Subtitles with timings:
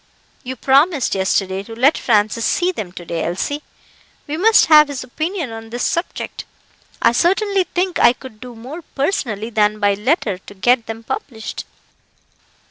[0.43, 3.61] "You promised yesterday to let Francis see them to day, Elsie.
[4.25, 6.43] We must have his opinion on this subject.
[7.03, 11.65] I certainly think I could do more personally, than by letter, to get them published."